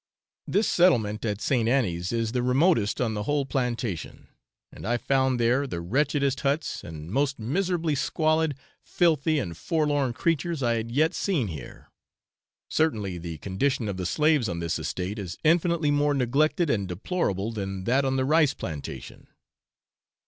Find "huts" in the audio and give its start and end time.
6.39-6.83